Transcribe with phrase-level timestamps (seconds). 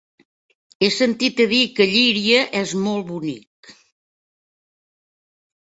[0.85, 3.75] He sentit a dir que Llíria és molt bonic.